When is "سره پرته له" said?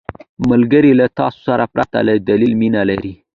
1.45-2.13